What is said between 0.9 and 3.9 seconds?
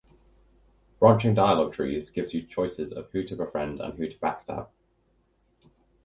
Branching dialogue trees gives you choices of who to befriend